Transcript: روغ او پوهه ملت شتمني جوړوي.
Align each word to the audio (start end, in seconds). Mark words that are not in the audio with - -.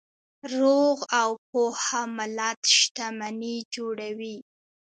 روغ 0.59 0.97
او 1.21 1.29
پوهه 1.49 2.01
ملت 2.17 2.59
شتمني 2.77 3.55
جوړوي. 3.75 4.37